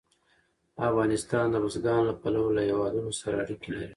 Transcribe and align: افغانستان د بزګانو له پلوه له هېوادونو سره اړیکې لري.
افغانستان 0.89 1.45
د 1.51 1.55
بزګانو 1.63 2.07
له 2.09 2.15
پلوه 2.21 2.49
له 2.57 2.61
هېوادونو 2.69 3.11
سره 3.21 3.35
اړیکې 3.43 3.69
لري. 3.73 3.89